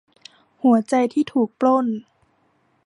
[0.63, 1.87] หัวใจที่ถูกปล้น